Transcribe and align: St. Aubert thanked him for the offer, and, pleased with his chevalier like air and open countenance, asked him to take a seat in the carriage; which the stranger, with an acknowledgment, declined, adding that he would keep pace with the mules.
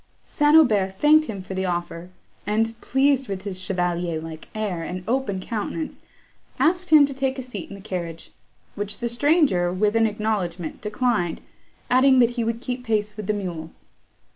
St. 0.23 0.55
Aubert 0.57 0.95
thanked 0.99 1.25
him 1.27 1.43
for 1.43 1.53
the 1.53 1.65
offer, 1.67 2.09
and, 2.47 2.73
pleased 2.81 3.27
with 3.27 3.43
his 3.43 3.61
chevalier 3.61 4.19
like 4.19 4.47
air 4.55 4.81
and 4.81 5.03
open 5.07 5.39
countenance, 5.39 5.99
asked 6.57 6.89
him 6.89 7.05
to 7.05 7.13
take 7.13 7.37
a 7.37 7.43
seat 7.43 7.69
in 7.69 7.75
the 7.75 7.81
carriage; 7.81 8.31
which 8.73 8.97
the 8.97 9.07
stranger, 9.07 9.71
with 9.71 9.95
an 9.95 10.07
acknowledgment, 10.07 10.81
declined, 10.81 11.39
adding 11.87 12.17
that 12.17 12.31
he 12.31 12.43
would 12.43 12.61
keep 12.61 12.83
pace 12.83 13.15
with 13.15 13.27
the 13.27 13.33
mules. 13.33 13.85